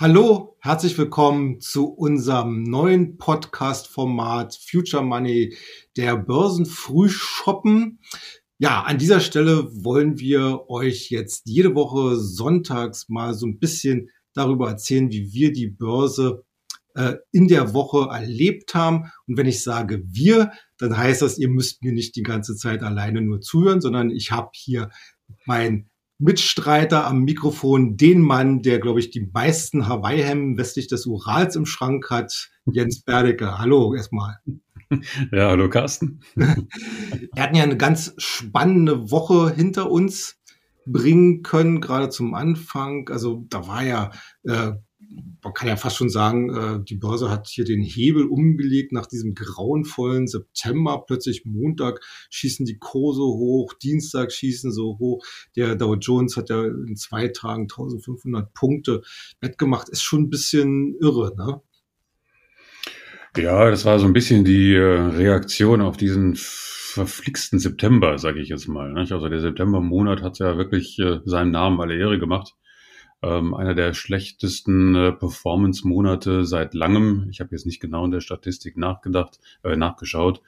[0.00, 5.56] Hallo, herzlich willkommen zu unserem neuen Podcast-Format Future Money,
[5.96, 7.98] der Börsenfrühshoppen.
[8.58, 14.08] Ja, an dieser Stelle wollen wir euch jetzt jede Woche sonntags mal so ein bisschen
[14.34, 16.44] darüber erzählen, wie wir die Börse
[16.94, 19.10] äh, in der Woche erlebt haben.
[19.26, 22.84] Und wenn ich sage wir, dann heißt das, ihr müsst mir nicht die ganze Zeit
[22.84, 24.90] alleine nur zuhören, sondern ich habe hier
[25.44, 31.54] mein Mitstreiter am Mikrofon, den Mann, der, glaube ich, die meisten Hawaii-Hemden westlich des Urals
[31.54, 33.58] im Schrank hat, Jens Berdecke.
[33.58, 34.38] Hallo erstmal.
[35.32, 36.20] Ja, hallo Carsten.
[36.34, 40.40] Wir hatten ja eine ganz spannende Woche hinter uns
[40.86, 43.06] bringen können, gerade zum Anfang.
[43.10, 44.10] Also da war ja
[44.44, 44.72] äh,
[45.42, 49.06] man kann ja fast schon sagen, äh, die Börse hat hier den Hebel umgelegt nach
[49.06, 51.04] diesem grauenvollen September.
[51.06, 55.24] Plötzlich Montag schießen die Kurse hoch, Dienstag schießen so hoch.
[55.56, 59.02] Der Dow Jones hat ja in zwei Tagen 1500 Punkte
[59.40, 59.88] wettgemacht.
[59.88, 61.60] Ist schon ein bisschen irre, ne?
[63.36, 68.48] Ja, das war so ein bisschen die äh, Reaktion auf diesen verflixten September, sage ich
[68.48, 68.96] jetzt mal.
[68.96, 72.54] Also der Septembermonat hat ja wirklich äh, seinem Namen alle Ehre gemacht
[73.22, 77.28] ähm, einer der schlechtesten äh, Performance-Monate seit langem.
[77.30, 80.40] Ich habe jetzt nicht genau in der Statistik nachgedacht, äh, nachgeschaut.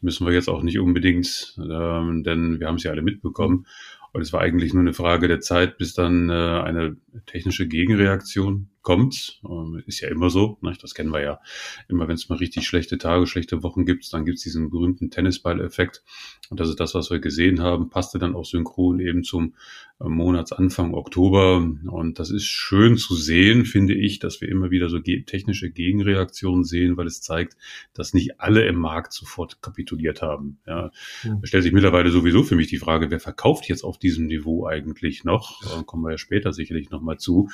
[0.00, 3.66] müssen wir jetzt auch nicht unbedingt, ähm, denn wir haben es ja alle mitbekommen.
[4.12, 8.68] Und es war eigentlich nur eine Frage der Zeit, bis dann äh, eine technische Gegenreaktion
[8.84, 9.40] kommt.
[9.44, 10.76] Ähm, ist ja immer so, ne?
[10.80, 11.40] das kennen wir ja.
[11.88, 15.10] Immer wenn es mal richtig schlechte Tage, schlechte Wochen gibt, dann gibt es diesen berühmten
[15.10, 16.04] Tennisball-Effekt.
[16.50, 19.54] Und das ist das, was wir gesehen haben, passte dann auch synchron eben zum
[20.00, 21.56] äh, Monatsanfang Oktober.
[21.56, 26.64] Und das ist schön zu sehen, finde ich, dass wir immer wieder so technische Gegenreaktionen
[26.64, 27.56] sehen, weil es zeigt,
[27.94, 30.58] dass nicht alle im Markt sofort kapituliert haben.
[30.66, 30.90] Ja.
[31.22, 31.38] ja.
[31.40, 34.66] Da stellt sich mittlerweile sowieso für mich die Frage, wer verkauft jetzt auf diesem Niveau
[34.66, 35.62] eigentlich noch?
[35.62, 37.48] Da kommen wir ja später sicherlich nochmal zu,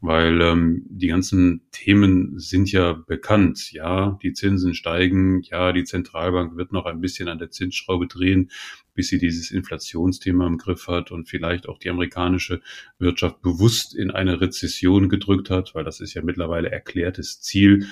[0.00, 3.72] weil ähm, die ganzen Themen sind ja bekannt.
[3.72, 5.42] Ja, die Zinsen steigen.
[5.42, 8.50] Ja, die Zentralbank wird noch ein bisschen an der Zinsschraube drehen,
[8.94, 12.60] bis sie dieses Inflationsthema im Griff hat und vielleicht auch die amerikanische
[12.98, 17.86] Wirtschaft bewusst in eine Rezession gedrückt hat, weil das ist ja mittlerweile erklärtes Ziel.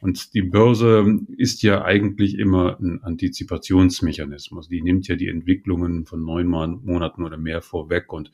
[0.00, 4.68] Und die Börse ist ja eigentlich immer ein Antizipationsmechanismus.
[4.68, 8.30] Die nimmt ja die Entwicklungen von neun Monaten oder mehr vorweg und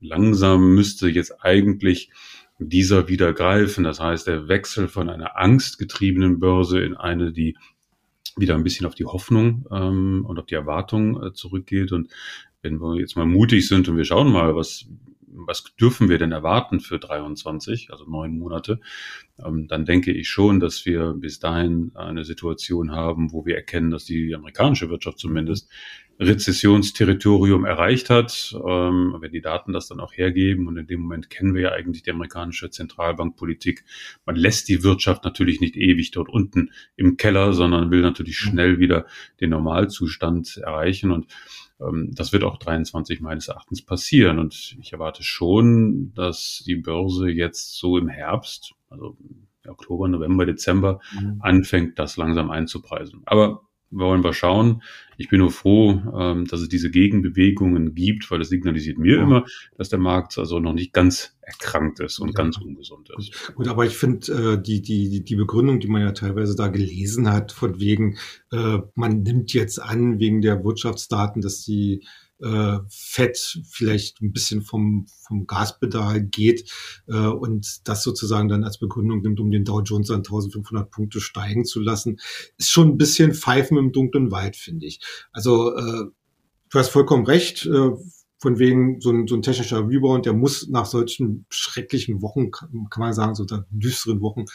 [0.00, 2.10] langsam müsste jetzt eigentlich
[2.58, 3.84] dieser wieder greifen.
[3.84, 7.56] Das heißt, der Wechsel von einer angstgetriebenen Börse in eine, die
[8.36, 11.92] wieder ein bisschen auf die Hoffnung ähm, und auf die Erwartung äh, zurückgeht.
[11.92, 12.10] Und
[12.62, 14.86] wenn wir jetzt mal mutig sind und wir schauen mal, was,
[15.26, 18.80] was dürfen wir denn erwarten für 23, also neun Monate,
[19.44, 23.90] ähm, dann denke ich schon, dass wir bis dahin eine Situation haben, wo wir erkennen,
[23.90, 25.68] dass die amerikanische Wirtschaft zumindest
[26.22, 30.66] Rezessionsterritorium erreicht hat, ähm, wenn die Daten das dann auch hergeben.
[30.66, 33.84] Und in dem Moment kennen wir ja eigentlich die amerikanische Zentralbankpolitik.
[34.24, 38.50] Man lässt die Wirtschaft natürlich nicht ewig dort unten im Keller, sondern will natürlich mhm.
[38.50, 39.06] schnell wieder
[39.40, 41.10] den Normalzustand erreichen.
[41.10, 41.26] Und
[41.80, 44.38] ähm, das wird auch 23 meines Erachtens passieren.
[44.38, 49.16] Und ich erwarte schon, dass die Börse jetzt so im Herbst, also
[49.66, 51.38] Oktober, November, Dezember, mhm.
[51.40, 53.22] anfängt, das langsam einzupreisen.
[53.26, 54.82] Aber wollen wir schauen.
[55.18, 59.22] Ich bin nur froh, ähm, dass es diese Gegenbewegungen gibt, weil das signalisiert mir ja.
[59.22, 59.44] immer,
[59.76, 62.34] dass der Markt also noch nicht ganz erkrankt ist und ja.
[62.34, 63.54] ganz ungesund ist.
[63.54, 67.30] Gut, aber ich finde äh, die, die, die Begründung, die man ja teilweise da gelesen
[67.30, 68.16] hat, von wegen,
[68.50, 72.04] äh, man nimmt jetzt an, wegen der Wirtschaftsdaten, dass die
[72.42, 76.70] äh, Fett vielleicht ein bisschen vom, vom Gaspedal geht
[77.06, 81.20] äh, und das sozusagen dann als Begründung nimmt, um den Dow Jones an 1500 Punkte
[81.20, 82.18] steigen zu lassen,
[82.56, 85.00] ist schon ein bisschen Pfeifen im dunklen Wald, finde ich.
[85.32, 86.10] Also äh,
[86.70, 87.66] du hast vollkommen recht.
[87.66, 87.90] Äh,
[88.42, 92.88] von wegen so ein, so ein technischer Rebound, der muss nach solchen schrecklichen Wochen, kann
[92.98, 94.46] man sagen, so düsteren Wochen,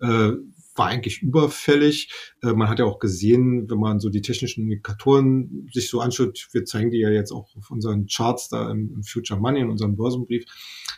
[0.00, 0.32] äh,
[0.74, 2.10] war eigentlich überfällig.
[2.42, 6.48] Äh, man hat ja auch gesehen, wenn man so die technischen Indikatoren sich so anschaut,
[6.50, 9.70] wir zeigen die ja jetzt auch auf unseren Charts da im, im Future Money, in
[9.70, 10.44] unserem Börsenbrief,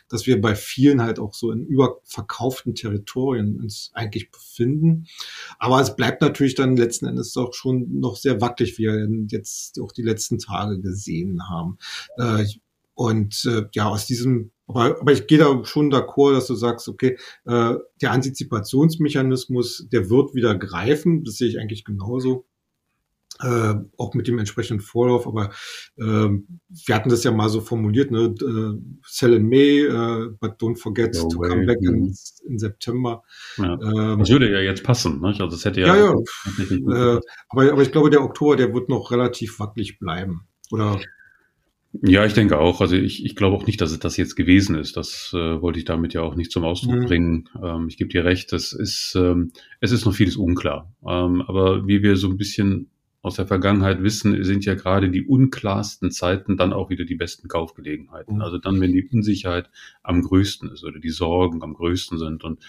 [0.09, 5.07] dass wir bei vielen halt auch so in überverkauften Territorien uns eigentlich befinden.
[5.57, 9.79] Aber es bleibt natürlich dann letzten Endes auch schon noch sehr wackelig, wie wir jetzt
[9.79, 11.77] auch die letzten Tage gesehen haben.
[12.17, 12.45] Äh,
[12.95, 16.87] und äh, ja, aus diesem aber, aber ich gehe da schon d'accord, dass du sagst,
[16.87, 21.23] okay, äh, der Antizipationsmechanismus, der wird wieder greifen.
[21.23, 22.45] Das sehe ich eigentlich genauso.
[23.41, 25.51] Äh, auch mit dem entsprechenden Vorlauf, aber
[25.95, 28.35] äh, wir hatten das ja mal so formuliert, ne?
[28.41, 31.49] Uh, sell in May, uh, but don't forget no to way.
[31.49, 32.13] come back in, mhm.
[32.47, 33.23] in September.
[33.57, 33.79] Ja.
[33.81, 35.27] Ähm, das würde ja jetzt passen, ne?
[35.27, 35.95] Also das hätte ja.
[35.95, 37.15] Ja, ja.
[37.15, 40.41] Äh, aber, aber ich glaube, der Oktober, der wird noch relativ wackelig bleiben.
[40.71, 40.99] Oder
[41.91, 42.81] Ja, ich denke auch.
[42.81, 44.95] Also ich, ich glaube auch nicht, dass es das jetzt gewesen ist.
[44.95, 47.05] Das äh, wollte ich damit ja auch nicht zum Ausdruck mhm.
[47.05, 47.49] bringen.
[47.63, 50.93] Ähm, ich gebe dir recht, es ist, ähm, es ist noch vieles unklar.
[51.07, 55.25] Ähm, aber wie wir so ein bisschen aus der Vergangenheit wissen, sind ja gerade die
[55.25, 58.35] unklarsten Zeiten dann auch wieder die besten Kaufgelegenheiten.
[58.35, 58.41] Mhm.
[58.41, 59.69] Also dann, wenn die Unsicherheit
[60.03, 62.59] am größten ist oder die Sorgen am größten sind und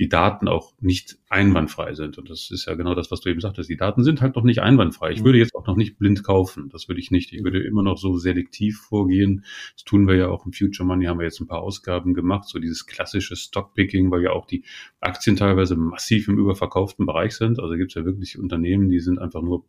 [0.00, 2.18] die Daten auch nicht einwandfrei sind.
[2.18, 3.70] Und das ist ja genau das, was du eben sagtest.
[3.70, 5.12] Die Daten sind halt noch nicht einwandfrei.
[5.12, 5.26] Ich mhm.
[5.26, 6.70] würde jetzt auch noch nicht blind kaufen.
[6.70, 7.32] Das würde ich nicht.
[7.32, 9.44] Ich würde immer noch so selektiv vorgehen.
[9.74, 12.48] Das tun wir ja auch im Future Money, haben wir jetzt ein paar Ausgaben gemacht,
[12.48, 14.64] so dieses klassische Stockpicking, weil ja auch die
[14.98, 17.60] Aktien teilweise massiv im überverkauften Bereich sind.
[17.60, 19.64] Also gibt es ja wirklich Unternehmen, die sind einfach nur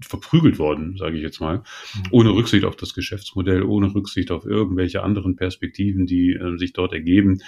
[0.00, 2.02] verprügelt worden, sage ich jetzt mal, mhm.
[2.10, 6.92] ohne Rücksicht auf das Geschäftsmodell, ohne Rücksicht auf irgendwelche anderen Perspektiven, die äh, sich dort
[6.92, 7.42] ergeben.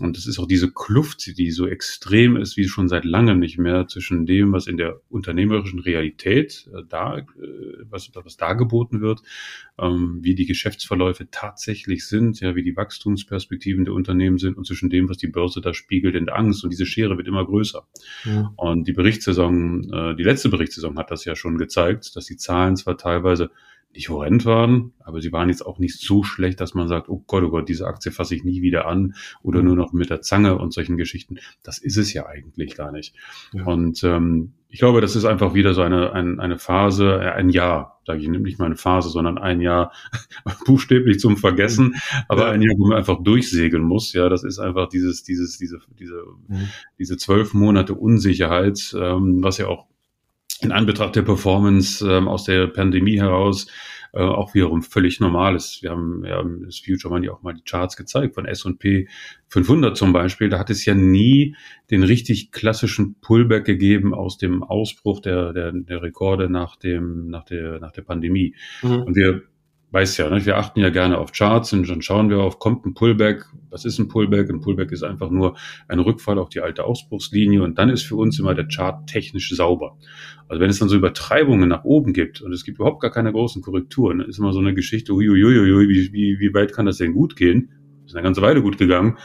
[0.00, 3.58] Und es ist auch diese Kluft, die so extrem ist, wie schon seit langem nicht
[3.58, 7.24] mehr zwischen dem, was in der unternehmerischen Realität äh, da, äh,
[7.88, 9.20] was, was da geboten wird,
[9.78, 14.90] ähm, wie die Geschäftsverläufe tatsächlich sind, ja, wie die Wachstumsperspektiven der Unternehmen sind und zwischen
[14.90, 16.64] dem, was die Börse da spiegelt in der Angst.
[16.64, 17.86] Und diese Schere wird immer größer.
[18.24, 18.52] Ja.
[18.56, 22.76] Und die Berichtssaison, äh, die letzte Berichtssaison hat das ja schon gezeigt, dass die Zahlen
[22.76, 23.50] zwar teilweise
[23.92, 27.24] nicht horrend waren, aber sie waren jetzt auch nicht so schlecht, dass man sagt, oh
[27.26, 29.66] Gott, oh Gott, diese Aktie fasse ich nie wieder an oder mhm.
[29.66, 31.38] nur noch mit der Zange und solchen Geschichten.
[31.64, 33.14] Das ist es ja eigentlich gar nicht.
[33.52, 33.64] Ja.
[33.64, 37.48] Und ähm, ich glaube, das ist einfach wieder so eine, ein, eine Phase, äh, ein
[37.48, 39.92] Jahr, sage ich, nicht mal eine Phase, sondern ein Jahr
[40.66, 41.96] buchstäblich zum Vergessen,
[42.28, 42.50] aber ja.
[42.52, 44.12] ein Jahr, wo man einfach durchsegeln muss.
[44.12, 46.68] Ja, das ist einfach dieses, dieses, diese, diese, mhm.
[46.98, 49.86] diese zwölf Monate Unsicherheit, ähm, was ja auch
[50.62, 53.66] in Anbetracht der Performance ähm, aus der Pandemie heraus
[54.12, 55.82] äh, auch wiederum völlig normal ist.
[55.82, 59.06] Wir haben, wir haben das Future Money auch mal die Charts gezeigt von S&P
[59.48, 60.48] 500 zum Beispiel.
[60.48, 61.54] Da hat es ja nie
[61.90, 67.44] den richtig klassischen Pullback gegeben aus dem Ausbruch der, der, der Rekorde nach dem, nach
[67.44, 68.56] der, nach der Pandemie.
[68.82, 69.02] Mhm.
[69.02, 69.42] Und wir
[69.92, 70.44] weiß ja, ne?
[70.44, 73.84] wir achten ja gerne auf Charts und dann schauen wir auf, kommt ein Pullback, was
[73.84, 74.48] ist ein Pullback?
[74.50, 75.56] Ein Pullback ist einfach nur
[75.88, 79.50] ein Rückfall auf die alte Ausbruchslinie und dann ist für uns immer der Chart technisch
[79.50, 79.96] sauber.
[80.48, 83.32] Also wenn es dann so Übertreibungen nach oben gibt und es gibt überhaupt gar keine
[83.32, 87.12] großen Korrekturen, ist immer so eine Geschichte, uiuiui, wie, wie, wie weit kann das denn
[87.12, 87.70] gut gehen?
[88.06, 89.16] Ist eine ganze Weile gut gegangen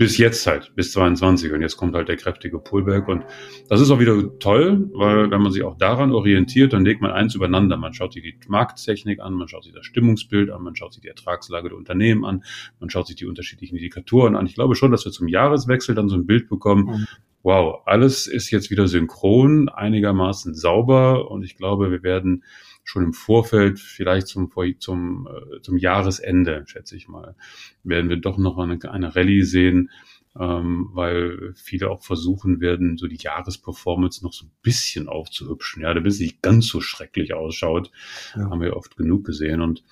[0.00, 1.52] bis jetzt halt, bis 22.
[1.52, 3.06] Und jetzt kommt halt der kräftige Pullback.
[3.06, 3.22] Und
[3.68, 7.10] das ist auch wieder toll, weil wenn man sich auch daran orientiert, dann legt man
[7.10, 7.76] eins übereinander.
[7.76, 11.02] Man schaut sich die Markttechnik an, man schaut sich das Stimmungsbild an, man schaut sich
[11.02, 12.44] die Ertragslage der Unternehmen an,
[12.78, 14.46] man schaut sich die unterschiedlichen Indikatoren an.
[14.46, 16.86] Ich glaube schon, dass wir zum Jahreswechsel dann so ein Bild bekommen.
[16.86, 17.06] Mhm.
[17.42, 21.30] Wow, alles ist jetzt wieder synchron, einigermaßen sauber.
[21.30, 22.42] Und ich glaube, wir werden
[22.90, 24.50] schon im Vorfeld, vielleicht zum,
[24.80, 27.36] zum, äh, zum Jahresende, schätze ich mal,
[27.84, 29.90] werden wir doch noch eine, eine Rallye sehen,
[30.36, 35.94] ähm, weil viele auch versuchen werden, so die Jahresperformance noch so ein bisschen aufzuhübschen, ja,
[35.94, 37.92] damit es nicht ganz so schrecklich ausschaut,
[38.34, 38.50] ja.
[38.50, 39.84] haben wir oft genug gesehen und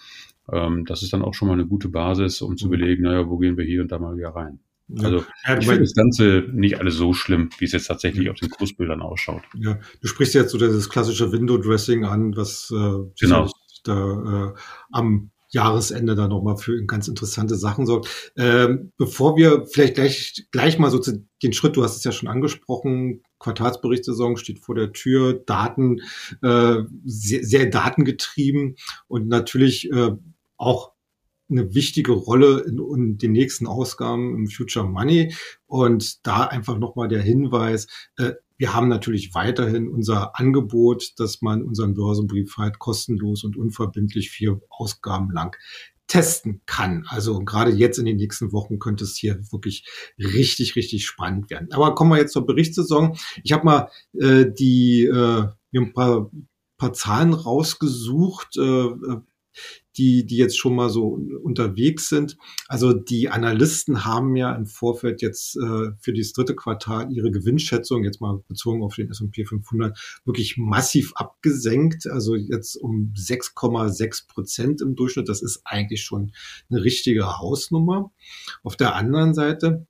[0.50, 2.70] ähm, das ist dann auch schon mal eine gute Basis, um zu mhm.
[2.70, 4.58] belegen, naja, wo gehen wir hier und da mal wieder rein.
[4.96, 8.36] Also ja, ich finde das Ganze nicht alles so schlimm, wie es jetzt tatsächlich auf
[8.36, 9.42] den Kursbildern ausschaut.
[9.54, 13.50] Ja, du sprichst jetzt so das klassische Window-Dressing an, was äh, genau.
[13.84, 14.58] da äh,
[14.92, 18.32] am Jahresende dann nochmal für ganz interessante Sachen sorgt.
[18.36, 22.12] Ähm, bevor wir vielleicht gleich, gleich mal so zu den Schritt, du hast es ja
[22.12, 26.00] schon angesprochen, Quartalsberichtssaison steht vor der Tür, Daten,
[26.42, 28.76] äh, sehr, sehr datengetrieben
[29.06, 30.10] und natürlich äh,
[30.58, 30.92] auch
[31.50, 35.34] eine wichtige Rolle in, in, den nächsten Ausgaben im Future Money.
[35.66, 37.86] Und da einfach nochmal der Hinweis,
[38.16, 44.30] äh, wir haben natürlich weiterhin unser Angebot, dass man unseren Börsenbrief halt kostenlos und unverbindlich
[44.30, 45.56] vier Ausgaben lang
[46.08, 47.04] testen kann.
[47.08, 49.86] Also gerade jetzt in den nächsten Wochen könnte es hier wirklich
[50.18, 51.68] richtig, richtig spannend werden.
[51.70, 53.16] Aber kommen wir jetzt zur Berichtssaison.
[53.44, 56.30] Ich habe mal äh, die äh, mir ein paar,
[56.78, 58.88] paar Zahlen rausgesucht, äh,
[59.98, 62.38] die, die jetzt schon mal so unterwegs sind.
[62.68, 68.04] Also die Analysten haben ja im Vorfeld jetzt äh, für das dritte Quartal ihre Gewinnschätzung,
[68.04, 72.06] jetzt mal bezogen auf den S&P 500, wirklich massiv abgesenkt.
[72.06, 75.28] Also jetzt um 6,6 Prozent im Durchschnitt.
[75.28, 76.32] Das ist eigentlich schon
[76.70, 78.12] eine richtige Hausnummer.
[78.62, 79.86] Auf der anderen Seite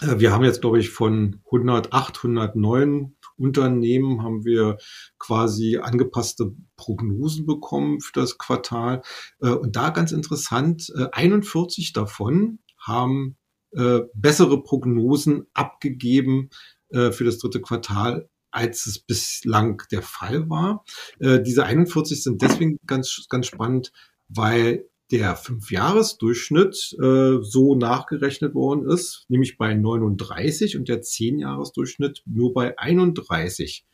[0.00, 4.78] äh, wir haben jetzt, glaube ich, von 108, 109 Unternehmen haben wir
[5.18, 9.02] quasi angepasste Prognosen bekommen für das Quartal.
[9.40, 13.36] Äh, und da ganz interessant, 41 äh, davon haben
[13.72, 16.50] äh, bessere Prognosen abgegeben
[16.94, 20.84] für das dritte Quartal als es bislang der Fall war.
[21.18, 23.92] diese 41 sind deswegen ganz, ganz spannend,
[24.28, 32.54] weil der Fünfjahresdurchschnitt äh, so nachgerechnet worden ist, nämlich bei 39 und der Zehnjahresdurchschnitt nur
[32.54, 33.84] bei 31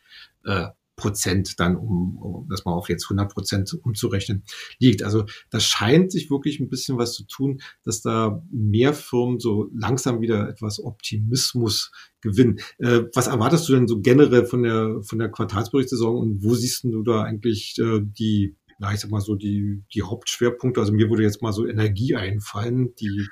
[0.44, 4.44] äh, Prozent dann, um, um das mal auf jetzt 100 Prozent umzurechnen,
[4.78, 5.02] liegt.
[5.02, 9.70] Also da scheint sich wirklich ein bisschen was zu tun, dass da mehr Firmen so
[9.72, 12.58] langsam wieder etwas Optimismus gewinnen.
[12.78, 16.84] Äh, was erwartest du denn so generell von der, von der Quartalsberichtssaison und wo siehst
[16.84, 20.80] du da eigentlich äh, die, na, ich sag mal so, die, die Hauptschwerpunkte?
[20.80, 23.28] Also mir würde jetzt mal so Energie einfallen, die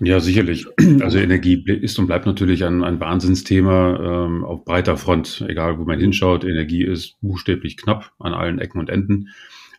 [0.00, 0.66] ja, sicherlich.
[1.00, 5.84] Also Energie ist und bleibt natürlich ein, ein Wahnsinnsthema ähm, auf breiter Front, egal wo
[5.84, 6.42] man hinschaut.
[6.44, 9.28] Energie ist buchstäblich knapp an allen Ecken und Enden.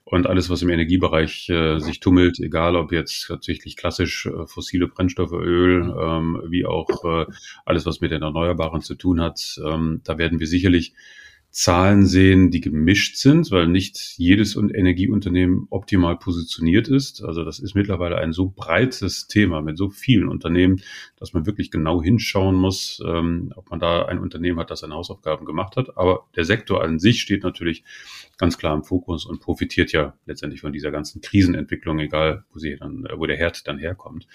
[0.05, 4.87] Und alles, was im Energiebereich äh, sich tummelt, egal ob jetzt tatsächlich klassisch äh, fossile
[4.87, 7.25] Brennstoffe, Öl, ähm, wie auch äh,
[7.65, 10.93] alles, was mit den Erneuerbaren zu tun hat, ähm, da werden wir sicherlich
[11.55, 17.23] Zahlen sehen, die gemischt sind, weil nicht jedes Energieunternehmen optimal positioniert ist.
[17.23, 20.81] Also das ist mittlerweile ein so breites Thema mit so vielen Unternehmen,
[21.17, 24.95] dass man wirklich genau hinschauen muss, ähm, ob man da ein Unternehmen hat, das seine
[24.95, 25.97] Hausaufgaben gemacht hat.
[25.97, 27.85] Aber der Sektor an sich steht natürlich
[28.37, 32.75] ganz klar im Fokus und profitiert ja letztendlich von dieser ganzen Krisenentwicklung, egal wo sie
[32.75, 34.27] dann, wo der Herd dann herkommt.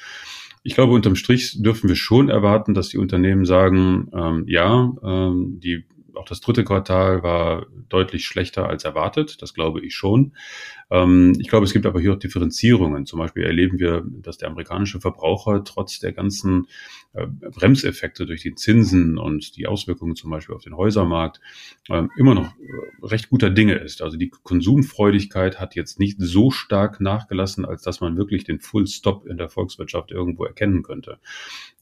[0.63, 5.61] Ich glaube, unterm Strich dürfen wir schon erwarten, dass die Unternehmen sagen, ähm, ja, ähm,
[5.63, 10.35] die auch das dritte Quartal war deutlich schlechter als erwartet, das glaube ich schon.
[10.91, 13.07] Ähm, ich glaube, es gibt aber hier auch Differenzierungen.
[13.07, 16.67] Zum Beispiel erleben wir, dass der amerikanische Verbraucher trotz der ganzen
[17.13, 21.41] äh, Bremseffekte durch die Zinsen und die Auswirkungen zum Beispiel auf den Häusermarkt
[21.89, 24.01] äh, immer noch äh, recht guter Dinge ist.
[24.01, 28.87] Also die Konsumfreudigkeit hat jetzt nicht so stark nachgelassen, als dass man wirklich den Full
[28.87, 31.19] Stop in der Volkswirtschaft irgendwo erkennen könnte.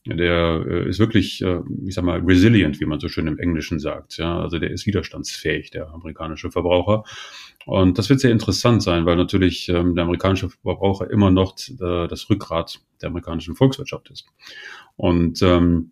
[0.05, 1.43] Der äh, ist wirklich,
[1.85, 4.17] ich sag mal, resilient, wie man so schön im Englischen sagt.
[4.17, 7.03] Ja, also der ist widerstandsfähig, der amerikanische Verbraucher.
[7.65, 12.07] Und das wird sehr interessant sein, weil natürlich ähm, der amerikanische Verbraucher immer noch äh,
[12.07, 14.25] das Rückgrat der amerikanischen Volkswirtschaft ist.
[14.95, 15.91] Und ähm,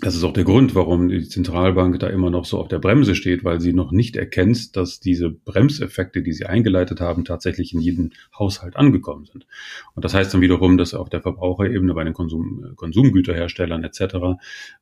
[0.00, 3.14] das ist auch der Grund, warum die Zentralbank da immer noch so auf der Bremse
[3.14, 7.80] steht, weil sie noch nicht erkennt, dass diese Bremseffekte, die sie eingeleitet haben, tatsächlich in
[7.80, 9.46] jedem Haushalt angekommen sind.
[9.94, 14.40] Und das heißt dann wiederum, dass auf der Verbraucherebene bei den Konsum, Konsumgüterherstellern etc.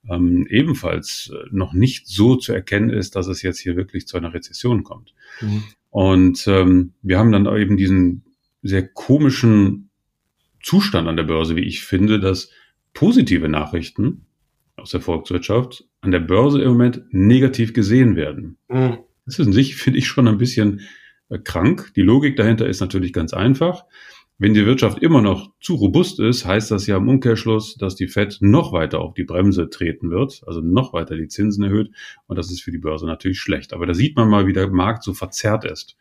[0.09, 4.33] Ähm, ebenfalls noch nicht so zu erkennen ist, dass es jetzt hier wirklich zu einer
[4.33, 5.15] Rezession kommt.
[5.41, 5.65] Mhm.
[5.91, 8.25] Und ähm, wir haben dann eben diesen
[8.63, 9.91] sehr komischen
[10.63, 12.51] Zustand an der Börse, wie ich finde, dass
[12.95, 14.27] positive Nachrichten
[14.77, 18.57] aus der Volkswirtschaft an der Börse im Moment negativ gesehen werden.
[18.69, 18.99] Mhm.
[19.27, 20.81] Das ist in sich, finde ich, schon ein bisschen
[21.29, 21.93] äh, krank.
[21.97, 23.85] Die Logik dahinter ist natürlich ganz einfach.
[24.41, 28.09] Wenn die Wirtschaft immer noch zu robust ist, heißt das ja im Umkehrschluss, dass die
[28.09, 31.91] Fed noch weiter auf die Bremse treten wird, also noch weiter die Zinsen erhöht.
[32.27, 33.75] Und das ist für die Börse natürlich schlecht.
[33.75, 35.99] Aber da sieht man mal, wie der Markt so verzerrt ist.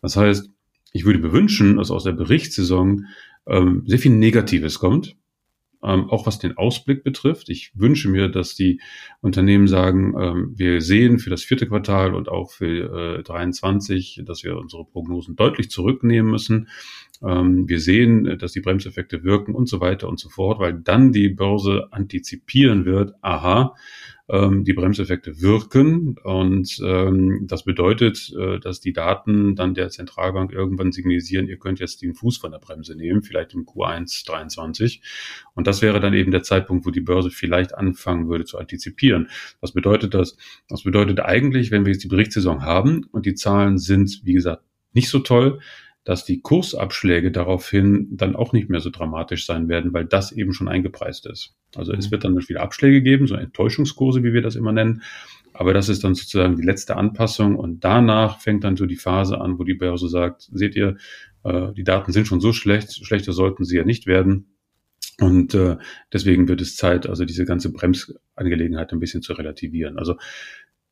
[0.00, 0.48] Das heißt,
[0.94, 3.08] ich würde mir wünschen, dass aus der Berichtssaison
[3.46, 5.14] ähm, sehr viel Negatives kommt
[5.82, 7.48] ähm, auch was den Ausblick betrifft.
[7.48, 8.80] Ich wünsche mir, dass die
[9.20, 14.44] Unternehmen sagen, ähm, wir sehen für das vierte Quartal und auch für äh, 23, dass
[14.44, 16.68] wir unsere Prognosen deutlich zurücknehmen müssen.
[17.22, 21.12] Ähm, wir sehen, dass die Bremseffekte wirken und so weiter und so fort, weil dann
[21.12, 23.74] die Börse antizipieren wird, aha,
[24.28, 26.16] ähm, die Bremseffekte wirken.
[26.22, 31.80] Und ähm, das bedeutet, äh, dass die Daten dann der Zentralbank irgendwann signalisieren, ihr könnt
[31.80, 35.02] jetzt den Fuß von der Bremse nehmen, vielleicht im Q1 23.
[35.54, 39.28] Und das wäre dann eben der Zeitpunkt, wo die Börse vielleicht anfangen würde zu antizipieren.
[39.60, 40.36] Was bedeutet das?
[40.68, 44.62] Das bedeutet eigentlich, wenn wir jetzt die Berichtssaison haben und die Zahlen sind, wie gesagt,
[44.92, 45.60] nicht so toll,
[46.04, 50.52] dass die Kursabschläge daraufhin dann auch nicht mehr so dramatisch sein werden, weil das eben
[50.52, 51.54] schon eingepreist ist.
[51.76, 52.10] Also es mhm.
[52.10, 55.02] wird dann wieder Abschläge geben, so Enttäuschungskurse, wie wir das immer nennen.
[55.52, 59.40] Aber das ist dann sozusagen die letzte Anpassung und danach fängt dann so die Phase
[59.40, 60.96] an, wo die Börse sagt, seht ihr,
[61.44, 64.56] äh, die Daten sind schon so schlecht, schlechter sollten sie ja nicht werden.
[65.20, 65.76] Und äh,
[66.12, 69.98] deswegen wird es Zeit, also diese ganze Bremsangelegenheit ein bisschen zu relativieren.
[69.98, 70.16] Also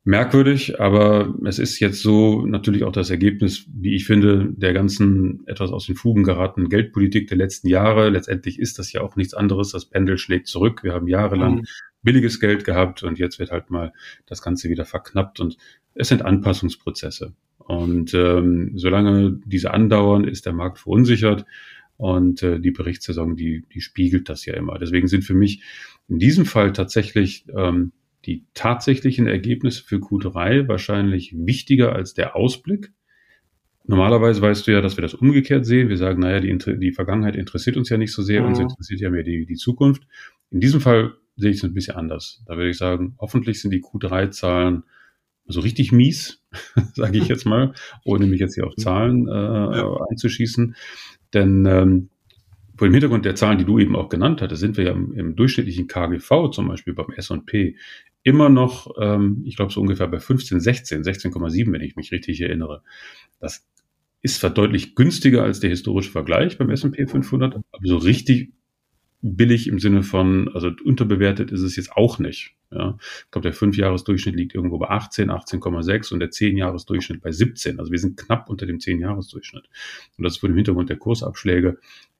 [0.03, 5.45] merkwürdig, aber es ist jetzt so natürlich auch das Ergebnis, wie ich finde, der ganzen
[5.45, 8.09] etwas aus den Fugen geratenen Geldpolitik der letzten Jahre.
[8.09, 9.71] Letztendlich ist das ja auch nichts anderes.
[9.71, 10.83] Das Pendel schlägt zurück.
[10.83, 11.65] Wir haben jahrelang mhm.
[12.01, 13.93] billiges Geld gehabt und jetzt wird halt mal
[14.25, 15.57] das Ganze wieder verknappt und
[15.93, 17.33] es sind Anpassungsprozesse.
[17.59, 21.45] Und ähm, solange diese andauern, ist der Markt verunsichert.
[21.97, 24.79] Und äh, die Berichtssaison, die, die spiegelt das ja immer.
[24.79, 25.61] Deswegen sind für mich
[26.07, 27.91] in diesem Fall tatsächlich ähm,
[28.25, 32.91] die tatsächlichen Ergebnisse für Q3 wahrscheinlich wichtiger als der Ausblick.
[33.85, 35.89] Normalerweise weißt du ja, dass wir das umgekehrt sehen.
[35.89, 38.49] Wir sagen, naja, die, die Vergangenheit interessiert uns ja nicht so sehr, mhm.
[38.49, 40.03] uns interessiert ja mehr die, die Zukunft.
[40.51, 42.43] In diesem Fall sehe ich es ein bisschen anders.
[42.45, 44.83] Da würde ich sagen, hoffentlich sind die Q3-Zahlen
[45.47, 46.43] so richtig mies,
[46.93, 47.73] sage ich jetzt mal,
[48.05, 49.97] ohne mich jetzt hier auf Zahlen äh, ja.
[50.09, 50.75] einzuschießen.
[51.33, 52.09] Denn ähm,
[52.81, 55.13] vor dem Hintergrund der Zahlen, die du eben auch genannt hattest, sind wir ja im,
[55.13, 57.75] im durchschnittlichen KGV zum Beispiel beim S&P
[58.23, 62.41] immer noch, ähm, ich glaube so ungefähr bei 15, 16, 16,7, wenn ich mich richtig
[62.41, 62.81] erinnere.
[63.39, 63.67] Das
[64.23, 68.51] ist zwar deutlich günstiger als der historische Vergleich beim S&P 500, aber so richtig
[69.21, 72.55] billig im Sinne von, also unterbewertet ist es jetzt auch nicht.
[72.71, 72.97] Ja.
[72.99, 77.79] Ich glaube, der Fünfjahresdurchschnitt liegt irgendwo bei 18, 18,6 und der Zehnjahresdurchschnitt bei 17.
[77.79, 79.65] Also wir sind knapp unter dem Zehnjahresdurchschnitt.
[80.17, 81.77] Und das vor dem Hintergrund der Kursabschläge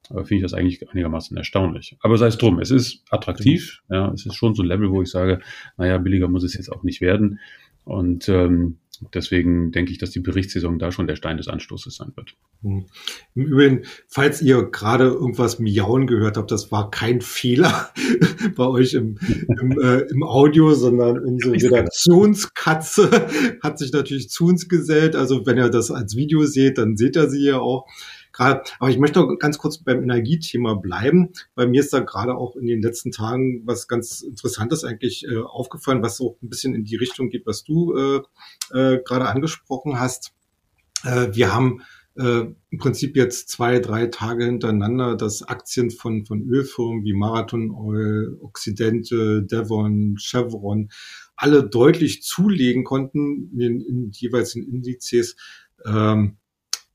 [0.10, 1.98] äh, finde ich das eigentlich einigermaßen erstaunlich.
[2.01, 3.81] Aber sei es drum, es ist attraktiv.
[3.89, 5.39] Ja, es ist schon so ein Level, wo ich sage,
[5.77, 7.39] naja, billiger muss es jetzt auch nicht werden.
[7.84, 8.77] Und ähm,
[9.13, 12.36] Deswegen denke ich, dass die Berichtssaison da schon der Stein des Anstoßes sein wird.
[12.62, 12.86] Hm.
[13.36, 17.89] Im Übrigen, falls ihr gerade irgendwas miauen gehört habt, das war kein Fehler
[18.55, 19.17] bei euch im,
[19.60, 23.10] im, äh, im Audio, sondern unsere Redaktionskatze
[23.63, 25.15] hat sich natürlich zu uns gesellt.
[25.15, 27.88] Also wenn ihr das als Video seht, dann seht ihr sie ja auch
[28.41, 31.29] gerade, aber ich möchte noch ganz kurz beim Energiethema bleiben.
[31.55, 35.38] Bei mir ist da gerade auch in den letzten Tagen was ganz Interessantes eigentlich äh,
[35.38, 38.21] aufgefallen, was so ein bisschen in die Richtung geht, was du äh,
[38.77, 40.33] äh, gerade angesprochen hast.
[41.03, 41.83] Äh, wir haben
[42.17, 47.71] äh, im Prinzip jetzt zwei, drei Tage hintereinander, dass Aktien von, von Ölfirmen wie Marathon
[47.71, 50.89] Oil, Occidente, Devon, Chevron
[51.36, 55.36] alle deutlich zulegen konnten in, in jeweils in Indizes.
[55.86, 56.38] Ähm,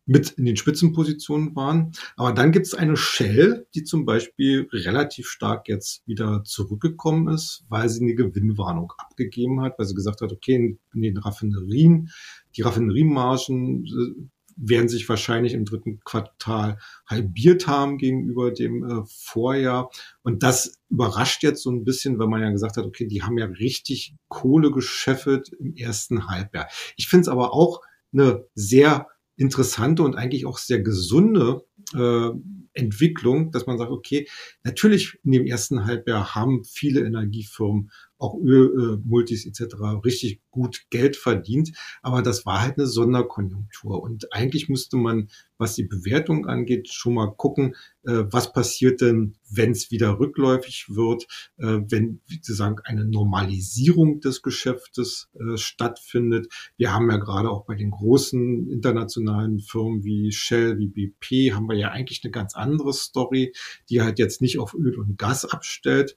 [0.07, 1.93] mit in den Spitzenpositionen waren.
[2.17, 7.65] Aber dann gibt es eine Shell, die zum Beispiel relativ stark jetzt wieder zurückgekommen ist,
[7.69, 12.11] weil sie eine Gewinnwarnung abgegeben hat, weil sie gesagt hat, okay, in, den Raffinerien,
[12.57, 19.91] die Raffineriemargen äh, werden sich wahrscheinlich im dritten Quartal halbiert haben gegenüber dem äh, Vorjahr.
[20.23, 23.37] Und das überrascht jetzt so ein bisschen, weil man ja gesagt hat, okay, die haben
[23.37, 26.69] ja richtig Kohle gescheffelt im ersten Halbjahr.
[26.97, 27.83] Ich finde es aber auch
[28.13, 31.65] eine sehr interessante und eigentlich auch sehr gesunde
[31.95, 32.31] äh,
[32.73, 34.29] Entwicklung, dass man sagt, okay,
[34.65, 39.77] natürlich in dem ersten Halbjahr haben viele Energiefirmen auch Ölmultis äh, etc.
[40.05, 41.73] richtig gut Geld verdient.
[42.03, 44.03] Aber das war halt eine Sonderkonjunktur.
[44.03, 45.29] Und eigentlich müsste man,
[45.59, 47.75] was die Bewertung angeht, schon mal gucken,
[48.05, 51.27] äh, was passiert denn, wenn es wieder rückläufig wird,
[51.59, 56.49] äh, wenn sozusagen eine Normalisierung des Geschäftes äh, stattfindet.
[56.77, 61.69] Wir haben ja gerade auch bei den großen internationalen Firmen wie Shell, wie BP, haben
[61.69, 63.53] wir ja eigentlich eine ganz andere Story,
[63.91, 66.17] die halt jetzt nicht auf Öl und Gas abstellt,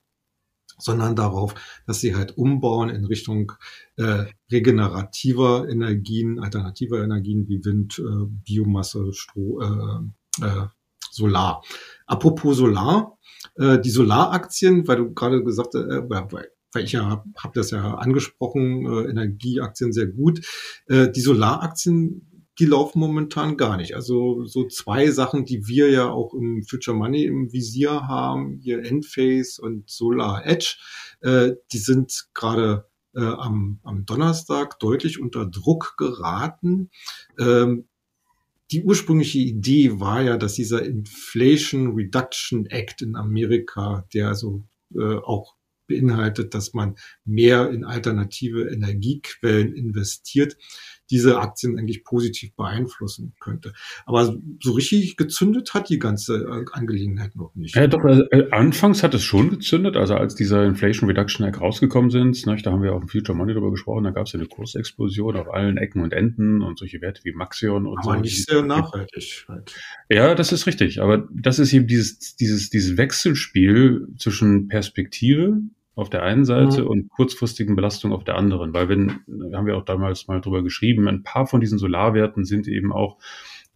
[0.80, 1.54] sondern darauf,
[1.86, 3.52] dass sie halt umbauen in Richtung
[3.96, 10.66] äh, regenerativer Energien, alternativer Energien wie Wind, äh, Biomasse, Stroh, äh, äh,
[11.10, 11.62] Solar.
[12.06, 13.18] Apropos Solar,
[13.56, 17.72] äh, die Solaraktien, weil du gerade gesagt hast, äh, weil, ich ja habe hab das
[17.72, 20.40] ja angesprochen, äh, Energieaktien sehr gut.
[20.86, 22.29] Äh, die Solaraktien
[22.60, 23.94] die laufen momentan gar nicht.
[23.96, 28.84] Also so zwei Sachen, die wir ja auch im Future Money im Visier haben, hier
[28.84, 30.76] Enphase und Solar Edge,
[31.22, 36.90] äh, die sind gerade äh, am, am Donnerstag deutlich unter Druck geraten.
[37.38, 37.88] Ähm,
[38.70, 44.62] die ursprüngliche Idee war ja, dass dieser Inflation Reduction Act in Amerika, der also
[44.94, 45.56] äh, auch
[45.88, 50.56] beinhaltet, dass man mehr in alternative Energiequellen investiert,
[51.10, 53.72] diese Aktien eigentlich positiv beeinflussen könnte.
[54.06, 57.74] Aber so richtig gezündet hat die ganze äh, Angelegenheit noch nicht.
[57.74, 61.60] Ja, doch, also, äh, anfangs hat es schon gezündet, also als dieser Inflation Reduction Act
[61.60, 64.32] rausgekommen sind, ne, da haben wir auch im Future Money drüber gesprochen, da gab es
[64.32, 68.04] ja eine Kursexplosion auf allen Ecken und Enden und solche Werte wie Maxion und aber
[68.04, 68.10] so.
[68.10, 69.44] Aber nicht sehr nachhaltig.
[69.48, 69.74] Halt.
[70.08, 75.60] Ja, das ist richtig, aber das ist eben dieses, dieses, dieses Wechselspiel zwischen Perspektive
[75.94, 76.88] auf der einen Seite mhm.
[76.88, 78.72] und kurzfristigen Belastungen auf der anderen.
[78.72, 79.20] Weil wenn,
[79.54, 83.18] haben wir auch damals mal drüber geschrieben, ein paar von diesen Solarwerten sind eben auch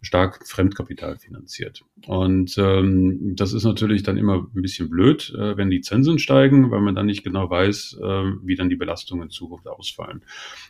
[0.05, 1.83] stark Fremdkapital finanziert.
[2.07, 6.70] Und ähm, das ist natürlich dann immer ein bisschen blöd, äh, wenn die Zinsen steigen,
[6.70, 10.22] weil man dann nicht genau weiß, äh, wie dann die Belastungen in Zukunft ausfallen.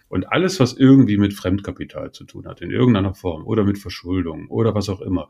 [0.09, 4.49] Und alles, was irgendwie mit Fremdkapital zu tun hat, in irgendeiner Form oder mit Verschuldung
[4.49, 5.29] oder was auch immer,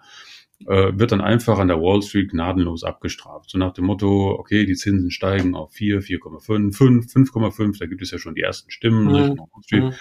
[0.66, 3.50] äh, wird dann einfach an der Wall Street gnadenlos abgestraft.
[3.50, 8.02] So nach dem Motto, okay, die Zinsen steigen auf 4, 4,5, 5, 5,5, da gibt
[8.02, 9.06] es ja schon die ersten Stimmen.
[9.06, 9.40] Mhm.
[9.70, 9.94] mhm.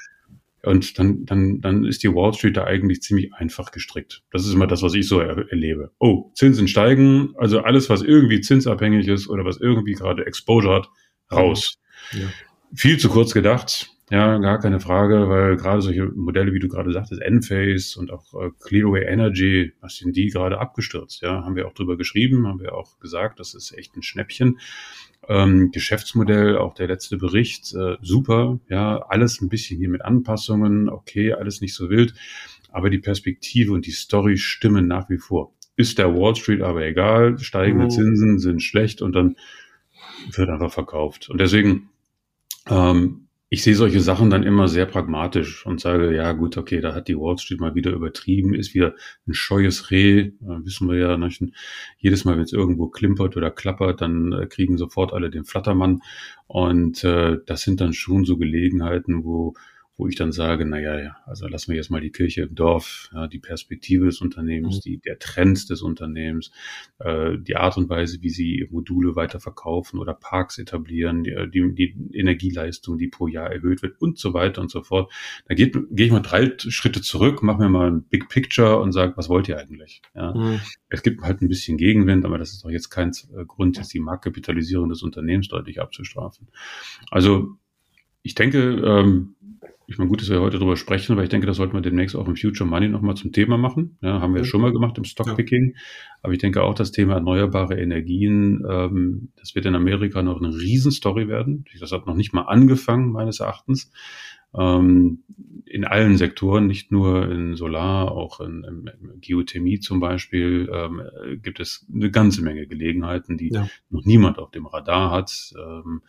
[0.65, 4.23] Und dann, dann, dann ist die Wall Street da eigentlich ziemlich einfach gestrickt.
[4.31, 5.91] Das ist immer das, was ich so er erlebe.
[5.99, 10.89] Oh, Zinsen steigen, also alles, was irgendwie zinsabhängig ist oder was irgendwie gerade Exposure hat,
[11.29, 11.79] raus.
[12.13, 12.27] Ja.
[12.73, 13.92] Viel zu kurz gedacht.
[14.11, 18.33] Ja, gar keine Frage, weil gerade solche Modelle, wie du gerade sagtest, Enphase und auch
[18.33, 21.21] äh, Clearway Energy, was sind die gerade abgestürzt?
[21.21, 24.59] Ja, haben wir auch drüber geschrieben, haben wir auch gesagt, das ist echt ein Schnäppchen.
[25.29, 30.89] Ähm, Geschäftsmodell, auch der letzte Bericht, äh, super, ja, alles ein bisschen hier mit Anpassungen,
[30.89, 32.13] okay, alles nicht so wild,
[32.73, 35.53] aber die Perspektive und die Story stimmen nach wie vor.
[35.77, 37.89] ist der Wall Street aber egal, steigende mhm.
[37.89, 39.37] Zinsen sind schlecht und dann
[40.35, 41.29] wird einfach verkauft.
[41.29, 41.89] Und deswegen,
[42.67, 46.95] ähm, ich sehe solche Sachen dann immer sehr pragmatisch und sage, ja gut, okay, da
[46.95, 48.95] hat die Wall Street mal wieder übertrieben, ist wieder
[49.27, 51.43] ein scheues Reh, äh, wissen wir ja, nicht?
[51.99, 56.01] jedes Mal, wenn es irgendwo klimpert oder klappert, dann äh, kriegen sofort alle den Flattermann
[56.47, 59.53] und äh, das sind dann schon so Gelegenheiten, wo
[59.95, 63.09] wo ich dann sage, naja, ja, also lassen wir jetzt mal die Kirche im Dorf,
[63.13, 64.81] ja, die Perspektive des Unternehmens, mhm.
[64.81, 66.51] die, der Trend des Unternehmens,
[66.97, 71.75] äh, die Art und Weise, wie sie Module weiter verkaufen oder Parks etablieren, die, die,
[71.75, 75.11] die Energieleistung, die pro Jahr erhöht wird und so weiter und so fort.
[75.47, 79.13] Da gehe ich mal drei Schritte zurück, mache mir mal ein Big Picture und sage,
[79.15, 80.01] was wollt ihr eigentlich?
[80.15, 80.33] Ja.
[80.33, 80.59] Mhm.
[80.89, 83.93] Es gibt halt ein bisschen Gegenwind, aber das ist doch jetzt kein äh, Grund, jetzt
[83.93, 86.47] die Marktkapitalisierung des Unternehmens deutlich abzustrafen.
[87.11, 87.57] Also
[88.23, 89.35] ich denke, ähm,
[89.93, 92.15] ich meine, gut, dass wir heute darüber sprechen, aber ich denke, das sollten wir demnächst
[92.15, 93.99] auch im Future Money nochmal zum Thema machen.
[94.01, 94.45] Ja, haben wir ja.
[94.45, 95.73] schon mal gemacht im Stockpicking.
[95.75, 95.81] Ja.
[96.23, 100.51] Aber ich denke auch, das Thema erneuerbare Energien, ähm, das wird in Amerika noch eine
[100.51, 101.65] Riesenstory werden.
[101.79, 103.91] Das hat noch nicht mal angefangen, meines Erachtens.
[104.55, 105.23] Ähm,
[105.65, 111.03] in allen Sektoren, nicht nur in Solar, auch in, in, in Geothermie zum Beispiel, ähm,
[111.41, 113.67] gibt es eine ganze Menge Gelegenheiten, die ja.
[113.91, 115.53] noch niemand auf dem Radar hat.
[115.55, 116.01] Ähm,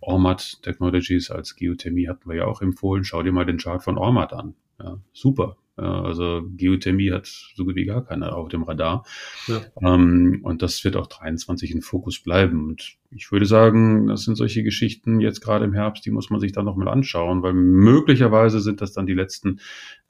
[0.00, 3.04] Ormat Technologies als Geothermie hatten wir ja auch empfohlen.
[3.04, 4.54] Schau dir mal den Chart von Ormat an.
[4.78, 5.56] Ja, super.
[5.78, 9.04] Also Geothermie hat so gut wie gar keiner auf dem Radar.
[9.46, 9.60] Ja.
[9.82, 12.66] Ähm, und das wird auch 23 in Fokus bleiben.
[12.66, 16.40] Und ich würde sagen, das sind solche Geschichten jetzt gerade im Herbst, die muss man
[16.40, 19.60] sich dann nochmal anschauen, weil möglicherweise sind das dann die letzten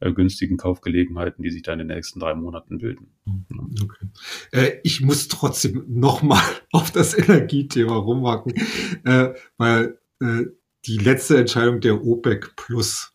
[0.01, 3.13] äh, günstigen Kaufgelegenheiten, die sich da in den nächsten drei Monaten bilden.
[3.83, 4.07] Okay.
[4.53, 8.55] Äh, ich muss trotzdem nochmal auf das Energiethema rumhacken,
[9.05, 9.99] äh, weil
[10.87, 13.15] die letzte Entscheidung der OPEC Plus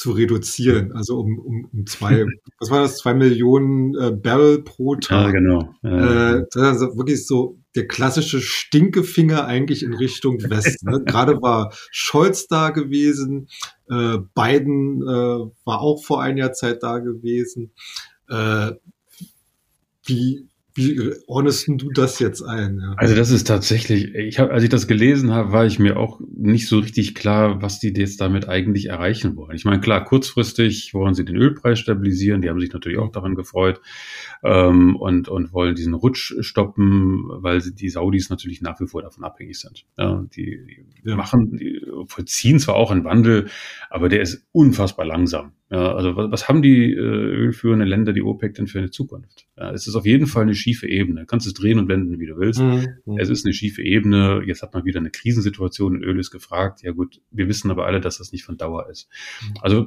[0.00, 0.92] zu reduzieren.
[0.92, 2.24] Also um, um, um zwei,
[2.58, 5.26] was war das, zwei Millionen äh, Barrel pro Tag.
[5.26, 5.74] Ja, genau.
[5.82, 6.36] Ja.
[6.36, 10.90] Äh, das ist also wirklich so der klassische Stinkefinger eigentlich in Richtung Westen.
[10.90, 11.02] Ne?
[11.06, 13.48] Gerade war Scholz da gewesen,
[13.90, 17.72] äh, Biden äh, war auch vor einiger Zeit da gewesen.
[18.28, 18.72] Äh,
[20.06, 22.78] wie, wie ordnest du das jetzt ein?
[22.80, 22.94] Ja?
[22.96, 26.20] Also das ist tatsächlich, ich hab, als ich das gelesen habe, war ich mir auch
[26.28, 29.56] nicht so richtig klar, was die jetzt damit eigentlich erreichen wollen.
[29.56, 33.34] Ich meine, klar, kurzfristig wollen sie den Ölpreis stabilisieren, die haben sich natürlich auch daran
[33.34, 33.80] gefreut
[34.42, 39.02] ähm, und, und wollen diesen Rutsch stoppen, weil sie, die Saudis natürlich nach wie vor
[39.02, 39.86] davon abhängig sind.
[39.98, 40.60] Ja, die,
[41.04, 41.16] die ja.
[41.16, 43.48] machen, die vollziehen zwar auch einen Wandel,
[43.88, 45.52] aber der ist unfassbar langsam.
[45.70, 49.46] Ja, also was, was haben die äh, ölführenden Länder, die OPEC denn für eine Zukunft?
[49.56, 51.20] Ja, es ist auf jeden Fall eine schiefe Ebene.
[51.20, 52.60] Du kannst es drehen und wenden, wie du willst.
[52.60, 52.88] Mhm.
[53.04, 53.18] mhm.
[53.18, 54.42] Es ist eine schiefe Ebene.
[54.44, 56.82] Jetzt hat man wieder eine Krisensituation und Öl ist gefragt.
[56.82, 59.08] Ja gut, wir wissen aber alle, dass das nicht von Dauer ist.
[59.42, 59.54] Mhm.
[59.60, 59.86] Also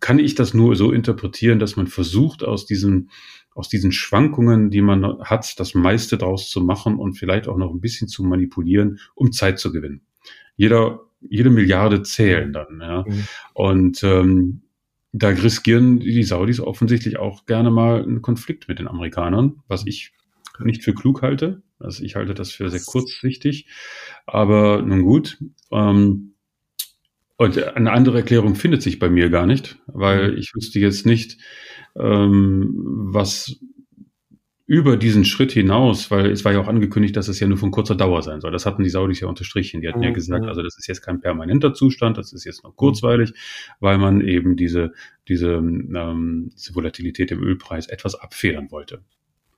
[0.00, 3.08] kann ich das nur so interpretieren, dass man versucht, aus diesen,
[3.54, 7.72] aus diesen Schwankungen, die man hat, das meiste draus zu machen und vielleicht auch noch
[7.72, 10.02] ein bisschen zu manipulieren, um Zeit zu gewinnen.
[10.56, 12.80] Jeder, jede Milliarde zählen dann.
[12.82, 13.04] Ja.
[13.08, 13.24] Mhm.
[13.54, 14.62] Und ähm,
[15.12, 20.12] da riskieren die Saudis offensichtlich auch gerne mal einen Konflikt mit den Amerikanern, was ich
[20.58, 21.62] nicht für klug halte.
[21.78, 23.66] Also ich halte das für sehr kurzsichtig.
[24.26, 25.38] Aber nun gut.
[25.70, 26.34] Ähm,
[27.36, 31.38] und eine andere Erklärung findet sich bei mir gar nicht, weil ich wüsste jetzt nicht,
[31.96, 33.58] ähm, was
[34.72, 37.70] über diesen Schritt hinaus, weil es war ja auch angekündigt, dass es ja nur von
[37.70, 38.52] kurzer Dauer sein soll.
[38.52, 39.82] Das hatten die Saudis ja unterstrichen.
[39.82, 40.04] Die hatten mhm.
[40.04, 43.34] ja gesagt, also das ist jetzt kein permanenter Zustand, das ist jetzt noch kurzweilig,
[43.80, 44.94] weil man eben diese,
[45.28, 49.02] diese, ähm, diese Volatilität im Ölpreis etwas abfedern wollte.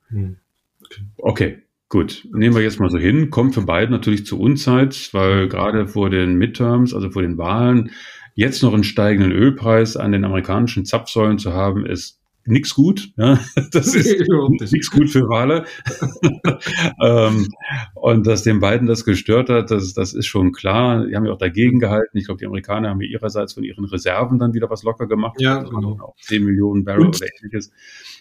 [0.09, 0.35] Mhm.
[0.83, 1.01] Okay.
[1.15, 1.61] okay.
[1.87, 3.29] Gut, nehmen wir jetzt mal so hin.
[3.29, 7.91] Kommt für beide natürlich zur Unzeit, weil gerade vor den Midterms, also vor den Wahlen,
[8.33, 13.11] jetzt noch einen steigenden Ölpreis an den amerikanischen Zapfsäulen zu haben, ist nix gut.
[13.17, 13.39] Ja?
[13.71, 14.27] Das ist
[14.71, 15.65] nix gut für Wale.
[17.03, 17.47] ähm,
[17.95, 21.05] und dass den beiden das gestört hat, das, das ist schon klar.
[21.05, 22.17] Die haben ja auch dagegen gehalten.
[22.17, 25.41] Ich glaube, die Amerikaner haben ja ihrerseits von ihren Reserven dann wieder was locker gemacht.
[25.41, 25.99] Ja, also genau.
[26.01, 27.71] Auch 10 Millionen Barrel und, oder ähnliches.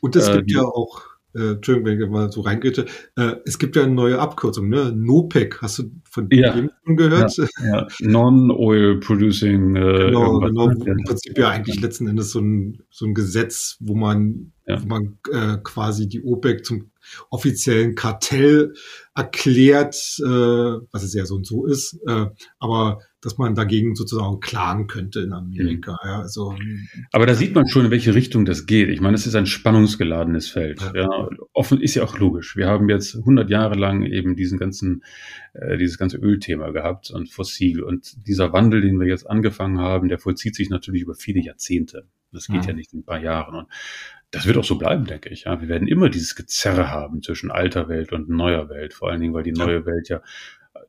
[0.00, 3.58] Und es äh, gibt ja auch äh, Entschuldigung, wenn ich mal so reingehe, äh, es
[3.58, 4.92] gibt ja eine neue Abkürzung, ne?
[4.94, 6.52] NOPEC, hast du von ja.
[6.52, 7.36] dem schon gehört?
[7.36, 7.88] Ja, ja.
[8.00, 9.76] Non-Oil Producing.
[9.76, 13.94] Äh, genau, genau, im Prinzip ja eigentlich letzten Endes so ein, so ein Gesetz, wo
[13.94, 14.82] man, ja.
[14.82, 16.90] wo man äh, quasi die OPEC zum
[17.30, 18.72] offiziellen Kartell
[19.14, 22.26] erklärt, äh, was es ja so und so ist, äh,
[22.58, 25.92] aber dass man dagegen sozusagen klagen könnte in Amerika.
[26.02, 26.08] Mhm.
[26.08, 26.54] Ja, also,
[27.12, 28.88] aber da sieht man schon, in welche Richtung das geht.
[28.90, 30.80] Ich meine, es ist ein spannungsgeladenes Feld.
[30.80, 30.94] Ja.
[30.94, 31.28] ja.
[31.52, 32.56] offen ist ja auch logisch.
[32.56, 35.02] Wir haben jetzt 100 Jahre lang eben diesen ganzen,
[35.54, 37.82] äh, dieses ganze Ölthema gehabt und fossil.
[37.82, 42.06] Und dieser Wandel, den wir jetzt angefangen haben, der vollzieht sich natürlich über viele Jahrzehnte.
[42.32, 42.70] Das geht ja.
[42.70, 43.54] ja nicht in ein paar Jahren.
[43.54, 43.68] Und
[44.32, 45.44] das wird auch so bleiben, denke ich.
[45.44, 48.92] Ja, wir werden immer dieses Gezerre haben zwischen alter Welt und neuer Welt.
[48.92, 50.20] Vor allen Dingen, weil die neue Welt ja,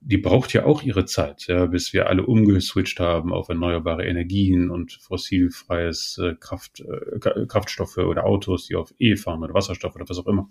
[0.02, 4.70] die braucht ja auch ihre Zeit, ja, bis wir alle umgeswitcht haben auf erneuerbare Energien
[4.70, 10.08] und fossilfreies äh, Kraft, äh, Kraftstoffe oder Autos, die auf E fahren oder Wasserstoff oder
[10.08, 10.48] was auch immer.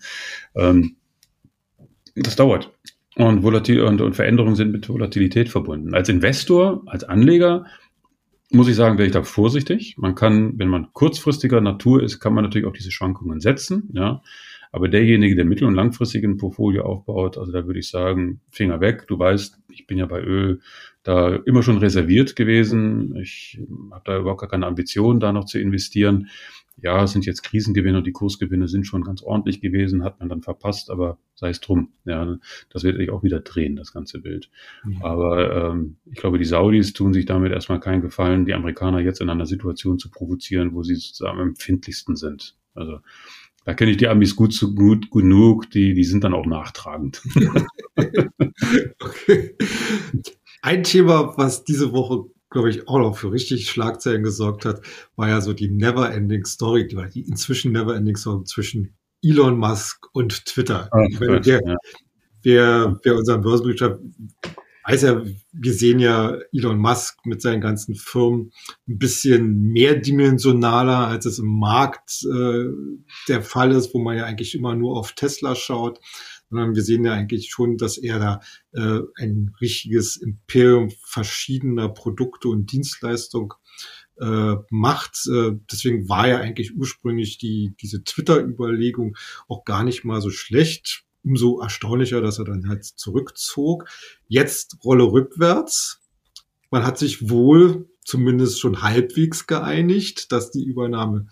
[0.54, 0.96] Ähm,
[2.14, 2.72] das dauert.
[3.16, 5.94] Und, Volatil und, und Veränderungen sind mit Volatilität verbunden.
[5.94, 7.66] Als Investor, als Anleger
[8.50, 9.96] muss ich sagen, wäre ich da vorsichtig.
[9.98, 14.22] Man kann, wenn man kurzfristiger Natur ist, kann man natürlich auf diese Schwankungen setzen, ja.
[14.74, 18.80] Aber derjenige, der mittel- und langfristig ein Portfolio aufbaut, also da würde ich sagen, Finger
[18.80, 19.06] weg.
[19.06, 20.60] Du weißt, ich bin ja bei Öl
[21.02, 23.14] da immer schon reserviert gewesen.
[23.16, 23.60] Ich
[23.92, 26.28] habe da überhaupt gar keine Ambition, da noch zu investieren
[26.82, 30.28] ja, es sind jetzt Krisengewinne und die Kursgewinne sind schon ganz ordentlich gewesen, hat man
[30.28, 31.92] dann verpasst, aber sei es drum.
[32.04, 32.38] Ja,
[32.70, 34.50] das wird sich auch wieder drehen, das ganze Bild.
[34.84, 35.02] Mhm.
[35.02, 39.20] Aber ähm, ich glaube, die Saudis tun sich damit erstmal keinen Gefallen, die Amerikaner jetzt
[39.20, 42.56] in einer Situation zu provozieren, wo sie sozusagen am empfindlichsten sind.
[42.74, 42.98] Also
[43.64, 47.22] da kenne ich die Amis gut zu gut genug, die, die sind dann auch nachtragend.
[49.00, 49.56] okay.
[50.62, 52.24] Ein Thema, was diese Woche
[52.54, 54.80] glaube ich, auch noch für richtig Schlagzeilen gesorgt hat,
[55.16, 60.46] war ja so die Never-Ending Story, die, die inzwischen Never-Ending Story zwischen Elon Musk und
[60.46, 60.88] Twitter.
[60.92, 61.76] Ach, meine, der, ja.
[62.42, 64.00] wer, wer unseren Börsenbrief schreibt,
[64.84, 68.52] weiß ja, wir sehen ja Elon Musk mit seinen ganzen Firmen
[68.88, 72.64] ein bisschen mehrdimensionaler, als es im Markt äh,
[73.28, 76.00] der Fall ist, wo man ja eigentlich immer nur auf Tesla schaut
[76.50, 78.40] sondern wir sehen ja eigentlich schon, dass er da
[78.72, 83.50] äh, ein richtiges Imperium verschiedener Produkte und Dienstleistungen
[84.20, 85.26] äh, macht.
[85.26, 89.16] Äh, deswegen war ja eigentlich ursprünglich die, diese Twitter-Überlegung
[89.48, 91.03] auch gar nicht mal so schlecht.
[91.24, 93.88] Umso erstaunlicher, dass er dann halt zurückzog.
[94.28, 96.00] Jetzt Rolle rückwärts.
[96.70, 101.28] Man hat sich wohl zumindest schon halbwegs geeinigt, dass die Übernahme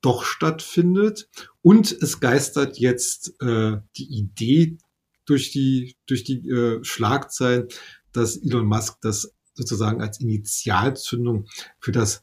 [0.00, 1.28] doch stattfindet.
[1.62, 4.78] Und es geistert jetzt äh, die Idee
[5.26, 7.68] durch die, durch die äh, Schlagzeilen,
[8.12, 11.46] dass Elon Musk das sozusagen als Initialzündung
[11.78, 12.22] für das,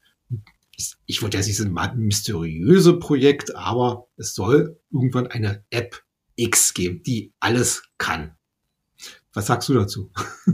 [1.06, 6.04] ich wollte ja nicht sagen, mysteriöse Projekt, aber es soll irgendwann eine App
[6.38, 8.36] X geben, die alles kann.
[9.34, 10.12] Was sagst du dazu?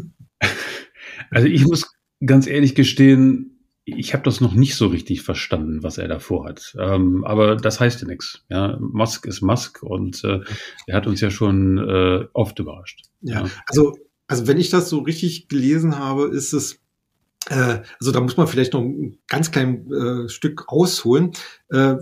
[1.30, 1.92] Also ich muss
[2.26, 3.54] ganz ehrlich gestehen,
[3.86, 6.76] ich habe das noch nicht so richtig verstanden, was er da vorhat.
[6.80, 8.44] Ähm, aber das heißt ja nichts.
[8.50, 10.40] Ja, Musk ist Musk und äh,
[10.88, 13.04] er hat uns ja schon äh, oft überrascht.
[13.22, 16.80] Ja, ja, also also wenn ich das so richtig gelesen habe, ist es
[17.50, 21.32] äh, also da muss man vielleicht noch ein ganz klein äh, Stück ausholen.
[21.70, 21.96] Äh,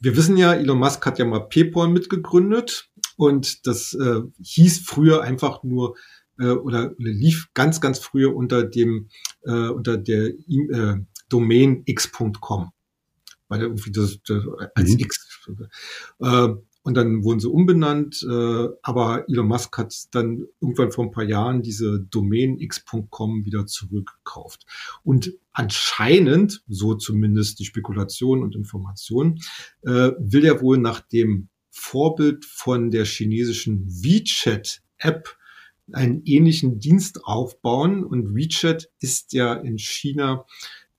[0.00, 2.90] wir wissen ja, Elon Musk hat ja mal PayPal mitgegründet
[3.20, 5.94] und das äh, hieß früher einfach nur
[6.38, 9.10] äh, oder, lief ganz ganz früher unter dem
[9.42, 10.96] äh, unter der äh,
[11.28, 12.70] Domain x.com.
[13.48, 14.42] Weil irgendwie das, das
[14.74, 14.98] als mhm.
[15.00, 15.50] X.
[16.20, 16.48] Äh,
[16.82, 21.24] und dann wurden sie umbenannt, äh, aber Elon Musk hat dann irgendwann vor ein paar
[21.24, 24.64] Jahren diese Domain x.com wieder zurückgekauft.
[25.02, 29.40] Und anscheinend, so zumindest die Spekulation und Information,
[29.82, 35.36] äh, will er wohl nach dem Vorbild von der chinesischen WeChat-App
[35.92, 38.04] einen ähnlichen Dienst aufbauen.
[38.04, 40.46] Und WeChat ist ja in China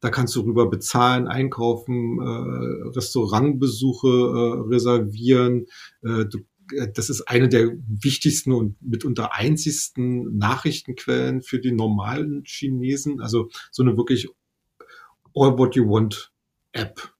[0.01, 5.67] da kannst du rüber bezahlen, einkaufen, äh, Restaurantbesuche äh, reservieren.
[6.01, 6.39] Äh, du,
[6.73, 13.21] äh, das ist eine der wichtigsten und mitunter einzigsten Nachrichtenquellen für die normalen Chinesen.
[13.21, 14.27] Also so eine wirklich
[15.35, 16.33] All What You Want
[16.71, 17.13] App.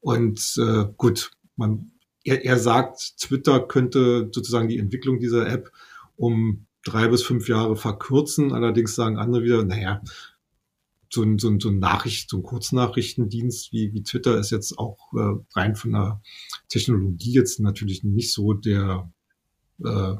[0.00, 1.92] Und äh, gut, man,
[2.24, 5.70] er, er sagt, Twitter könnte sozusagen die Entwicklung dieser App
[6.16, 8.52] um drei bis fünf Jahre verkürzen.
[8.52, 10.02] Allerdings sagen andere wieder, naja,
[11.12, 14.78] so ein, so ein, so ein Nachricht, so ein Kurznachrichtendienst wie, wie Twitter ist jetzt
[14.78, 16.22] auch äh, rein von der
[16.68, 19.10] Technologie jetzt natürlich nicht so der,
[19.84, 20.14] äh,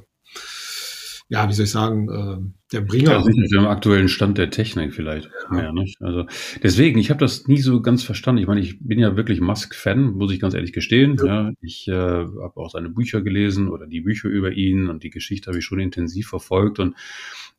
[1.30, 3.12] ja, wie soll ich sagen, äh, der Bringer.
[3.12, 5.56] Ja, sicher, im aktuellen Stand der Technik vielleicht ja.
[5.56, 6.02] mehr, nicht?
[6.02, 6.26] Also
[6.60, 8.42] deswegen, ich habe das nie so ganz verstanden.
[8.42, 11.16] Ich meine, ich bin ja wirklich Musk-Fan, muss ich ganz ehrlich gestehen.
[11.18, 11.26] Ja.
[11.26, 15.10] ja ich äh, habe auch seine Bücher gelesen oder die Bücher über ihn und die
[15.10, 16.96] Geschichte habe ich schon intensiv verfolgt und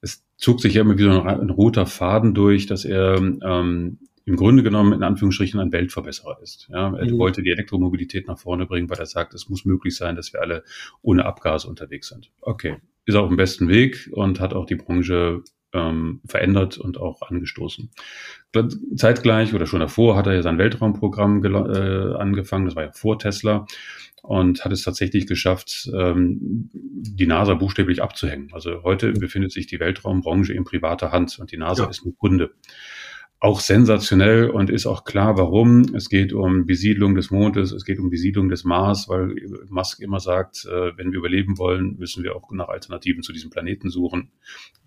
[0.01, 3.99] es zog sich ja immer wie so ein, ein roter Faden durch, dass er ähm,
[4.25, 6.67] im Grunde genommen in Anführungsstrichen ein Weltverbesserer ist.
[6.69, 7.17] Ja, er mhm.
[7.17, 10.41] wollte die Elektromobilität nach vorne bringen, weil er sagt, es muss möglich sein, dass wir
[10.41, 10.63] alle
[11.01, 12.31] ohne Abgas unterwegs sind.
[12.41, 17.21] Okay, ist auf dem besten Weg und hat auch die Branche ähm, verändert und auch
[17.21, 17.91] angestoßen.
[18.95, 23.17] Zeitgleich oder schon davor hat er ja sein Weltraumprogramm äh, angefangen, das war ja vor
[23.19, 23.65] Tesla
[24.21, 28.49] und hat es tatsächlich geschafft, ähm, die NASA buchstäblich abzuhängen.
[28.53, 31.89] Also heute befindet sich die Weltraumbranche in privater Hand und die NASA ja.
[31.89, 32.51] ist nur Kunde.
[33.41, 35.95] Auch sensationell und ist auch klar, warum.
[35.95, 39.35] Es geht um Besiedlung des Mondes, es geht um Besiedlung des Mars, weil
[39.67, 43.49] Musk immer sagt, äh, wenn wir überleben wollen, müssen wir auch nach Alternativen zu diesem
[43.49, 44.29] Planeten suchen.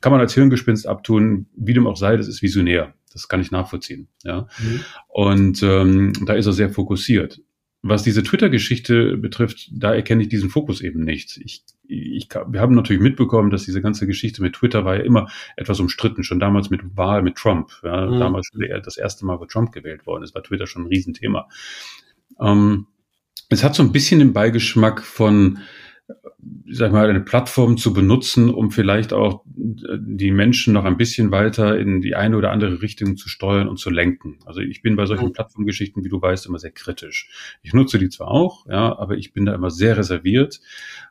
[0.00, 2.94] Kann man als Hirngespinst abtun, wie dem auch sei, das ist visionär.
[3.12, 4.06] Das kann ich nachvollziehen.
[4.22, 4.46] Ja.
[4.60, 4.80] Mhm.
[5.08, 7.40] Und ähm, da ist er sehr fokussiert.
[7.86, 11.36] Was diese Twitter-Geschichte betrifft, da erkenne ich diesen Fokus eben nicht.
[11.44, 15.28] Ich, ich, wir haben natürlich mitbekommen, dass diese ganze Geschichte mit Twitter war ja immer
[15.54, 17.72] etwas umstritten, schon damals mit Wahl mit Trump.
[17.82, 18.18] Ja, mhm.
[18.18, 18.48] Damals
[18.82, 21.46] das erste Mal, wo Trump gewählt worden ist, war Twitter schon ein Riesenthema.
[22.40, 22.86] Ähm,
[23.50, 25.58] es hat so ein bisschen den Beigeschmack von
[26.70, 31.30] sag mal, eine Plattform zu benutzen, um vielleicht auch äh, die Menschen noch ein bisschen
[31.30, 34.38] weiter in die eine oder andere Richtung zu steuern und zu lenken.
[34.44, 37.30] Also ich bin bei solchen Plattformgeschichten, wie du weißt, immer sehr kritisch.
[37.62, 40.60] Ich nutze die zwar auch, ja, aber ich bin da immer sehr reserviert,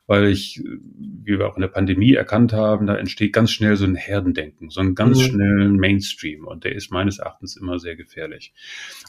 [0.06, 3.86] weil ich, wie wir auch in der Pandemie erkannt haben, da entsteht ganz schnell so
[3.86, 5.24] ein Herdendenken, so einen ganz mhm.
[5.24, 8.54] schnellen Mainstream und der ist meines Erachtens immer sehr gefährlich.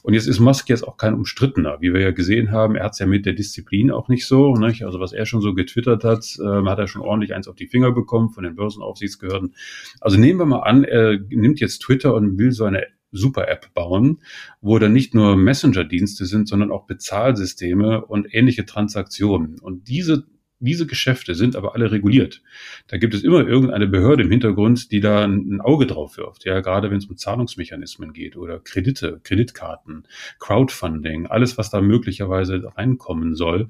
[0.03, 2.93] Und jetzt ist Musk jetzt auch kein Umstrittener, wie wir ja gesehen haben, er hat
[2.93, 4.85] es ja mit der Disziplin auch nicht so, nicht?
[4.85, 7.67] also was er schon so getwittert hat, äh, hat er schon ordentlich eins auf die
[7.67, 9.55] Finger bekommen von den Börsenaufsichtsbehörden.
[10.01, 14.21] Also nehmen wir mal an, er nimmt jetzt Twitter und will so eine Super-App bauen,
[14.61, 19.59] wo dann nicht nur Messenger-Dienste sind, sondern auch Bezahlsysteme und ähnliche Transaktionen.
[19.61, 20.27] Und diese
[20.65, 22.43] diese Geschäfte sind aber alle reguliert.
[22.89, 26.45] Da gibt es immer irgendeine Behörde im Hintergrund, die da ein Auge drauf wirft.
[26.45, 30.07] Ja, gerade wenn es um Zahlungsmechanismen geht oder Kredite, Kreditkarten,
[30.39, 33.69] Crowdfunding, alles, was da möglicherweise reinkommen soll.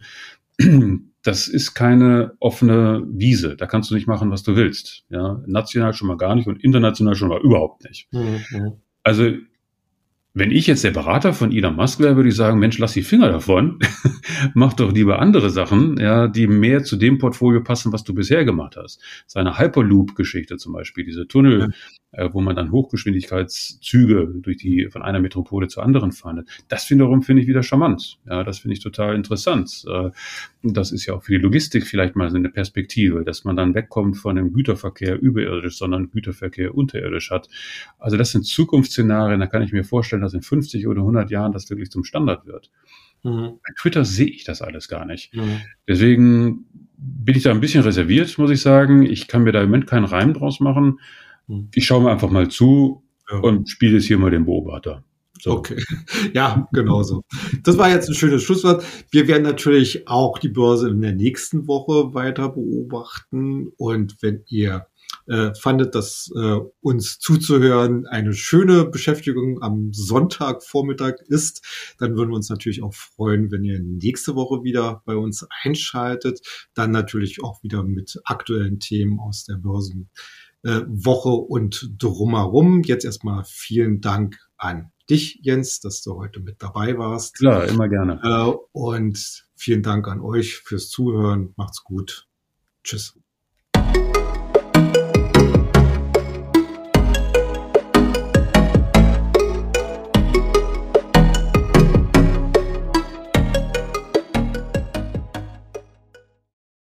[1.26, 3.57] Das ist keine offene Wiese.
[3.57, 5.07] Da kannst du nicht machen, was du willst.
[5.09, 8.12] Ja, national schon mal gar nicht und international schon mal überhaupt nicht.
[8.12, 8.74] Mhm.
[9.02, 9.30] Also
[10.37, 13.03] wenn ich jetzt der Berater von Elon Musk wäre, würde ich sagen, Mensch, lass die
[13.03, 13.79] Finger davon.
[14.55, 18.44] Mach doch lieber andere Sachen, ja, die mehr zu dem Portfolio passen, was du bisher
[18.44, 19.01] gemacht hast.
[19.29, 21.73] Seine Hyperloop-Geschichte zum Beispiel, diese Tunnel,
[22.12, 22.25] ja.
[22.25, 26.44] äh, wo man dann Hochgeschwindigkeitszüge durch die, von einer Metropole zur anderen fahren.
[26.66, 28.18] Das wiederum finde ich wieder charmant.
[28.29, 29.85] Ja, das finde ich total interessant.
[29.88, 30.11] Äh,
[30.64, 33.75] das ist ja auch für die Logistik vielleicht mal so eine Perspektive, dass man dann
[33.75, 37.49] wegkommt von dem Güterverkehr überirdisch, sondern Güterverkehr unterirdisch hat.
[37.99, 41.53] Also das sind Zukunftsszenarien, da kann ich mir vorstellen, dass in 50 oder 100 Jahren
[41.53, 42.71] das wirklich zum Standard wird.
[43.23, 43.59] Mhm.
[43.67, 45.35] Bei Twitter sehe ich das alles gar nicht.
[45.35, 45.61] Mhm.
[45.89, 49.03] Deswegen bin ich da ein bisschen reserviert, muss ich sagen.
[49.03, 51.01] Ich kann mir da im Moment keinen Reim draus machen.
[51.47, 51.69] Mhm.
[51.75, 53.39] Ich schaue mir einfach mal zu ja.
[53.39, 55.05] und spiele jetzt hier mal den Beobachter.
[55.41, 55.59] So.
[55.59, 55.77] Okay,
[56.33, 57.23] ja, genau so.
[57.63, 58.85] Das war jetzt ein schönes Schlusswort.
[59.11, 63.69] Wir werden natürlich auch die Börse in der nächsten Woche weiter beobachten.
[63.77, 64.87] Und wenn ihr
[65.27, 72.37] äh, fandet, dass äh, uns zuzuhören eine schöne Beschäftigung am Sonntagvormittag ist, dann würden wir
[72.37, 76.40] uns natürlich auch freuen, wenn ihr nächste Woche wieder bei uns einschaltet.
[76.75, 82.83] Dann natürlich auch wieder mit aktuellen Themen aus der Börsenwoche äh, und drumherum.
[82.83, 87.37] Jetzt erstmal vielen Dank an dich, Jens, dass du heute mit dabei warst.
[87.37, 88.21] Klar, immer gerne.
[88.23, 91.53] Äh, und vielen Dank an euch fürs Zuhören.
[91.57, 92.27] Macht's gut.
[92.83, 93.19] Tschüss.